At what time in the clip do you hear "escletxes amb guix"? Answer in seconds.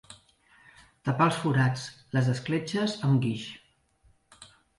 2.33-3.45